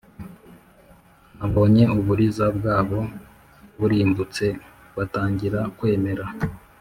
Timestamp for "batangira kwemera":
4.95-6.25